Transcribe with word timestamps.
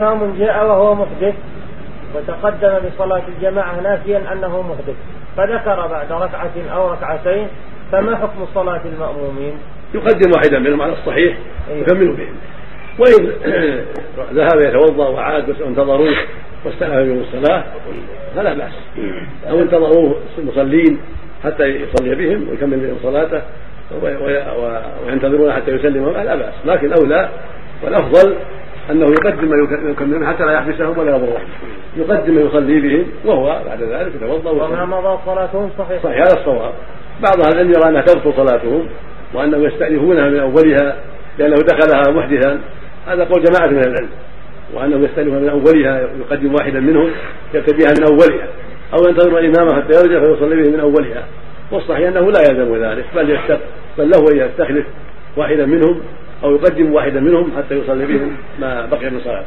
إمام 0.00 0.38
جاء 0.38 0.66
وهو 0.66 0.94
محدث 0.94 1.34
وتقدم 2.14 2.88
بصلاة 2.88 3.22
الجماعة 3.36 3.80
ناسيا 3.80 4.32
أنه 4.32 4.62
محدث 4.62 4.94
فذكر 5.36 5.86
بعد 5.86 6.12
ركعة 6.12 6.52
أو 6.72 6.92
ركعتين 6.92 7.48
فما 7.92 8.16
حكم 8.16 8.46
صلاة 8.54 8.80
المأمومين؟ 8.84 9.58
يقدم 9.94 10.30
واحدا 10.32 10.58
منهم 10.58 10.82
على 10.82 10.92
الصحيح. 10.92 11.36
يكمل 11.70 12.12
بهم 12.12 12.36
وإن 12.98 13.32
ذهب 14.38 14.60
يتوضأ 14.60 15.08
وعاد 15.08 15.60
وانتظروه 15.60 16.16
واستأنف 16.64 16.94
بهم 16.94 17.20
الصلاة 17.20 17.64
فلا 18.36 18.54
بأس 18.54 18.72
أو 19.50 19.60
انتظروه 19.60 20.16
المصلين 20.38 21.00
حتى 21.44 21.64
يصلي 21.64 22.14
بهم 22.14 22.48
ويكمل 22.48 22.80
بهم 22.80 22.96
صلاته 23.02 23.42
وينتظرون 25.06 25.52
حتى 25.52 25.70
يسلموا 25.70 26.12
لا 26.12 26.34
بأس 26.34 26.54
لكن 26.64 26.92
أولى 26.92 27.28
والأفضل 27.84 28.36
أنه 28.90 29.06
يقدم 29.06 29.48
ما 29.48 29.68
يكملون 29.90 30.26
حتى 30.26 30.44
لا 30.44 30.52
يحبسهم 30.52 30.98
ولا 30.98 31.16
يضرهم. 31.16 31.42
يقدم 31.96 32.34
ما 32.34 32.40
يصلي 32.40 32.80
بهم 32.80 33.06
وهو 33.24 33.62
بعد 33.66 33.82
ذلك 33.82 34.14
يتوضأ 34.14 34.50
وما 34.50 34.84
مضى 34.84 35.18
صلاتهم 35.26 35.70
صحيح. 35.78 36.02
صحيح 36.02 36.16
هذا 36.16 36.40
الصواب. 36.40 36.72
بعض 37.22 37.40
أهل 37.40 37.52
العلم 37.52 37.70
يرى 37.70 37.88
أنها 37.88 38.02
تبطل 38.02 38.32
صلاتهم 38.36 38.86
وأنهم 39.34 39.64
يستأنفونها 39.64 40.28
من 40.28 40.38
أولها 40.38 40.96
لأنه 41.38 41.56
دخلها 41.56 42.10
محدثا. 42.10 42.60
هذا 43.06 43.24
قول 43.24 43.42
جماعة 43.42 43.70
من 43.70 43.78
العلم. 43.78 44.10
وأنهم 44.74 45.04
يستأنفونها 45.04 45.40
من 45.40 45.48
أولها 45.48 46.08
يقدم 46.20 46.54
واحدا 46.54 46.80
منهم 46.80 47.10
يبتديها 47.54 47.94
من 47.98 48.04
أولها. 48.04 48.48
أو 48.94 49.08
ينتظر 49.08 49.38
الامام 49.38 49.82
حتى 49.82 49.92
يرجع 49.98 50.24
فيصلي 50.24 50.62
به 50.62 50.70
من 50.70 50.80
أولها. 50.80 51.26
والصحيح 51.72 52.08
أنه 52.08 52.30
لا 52.30 52.40
يلزم 52.40 52.84
ذلك 52.84 53.04
بل 53.16 53.30
يستق 53.30 53.60
بل 53.98 54.10
له 54.10 54.32
أن 54.32 54.48
يستخلف 54.48 54.86
واحدا 55.36 55.66
منهم 55.66 56.00
أو 56.44 56.54
يقدم 56.54 56.92
واحدا 56.92 57.20
منهم 57.20 57.52
حتى 57.56 57.74
يصلي 57.74 58.06
بهم 58.06 58.36
ما 58.60 58.86
بقي 58.86 59.10
من 59.10 59.20
صلاته. 59.20 59.46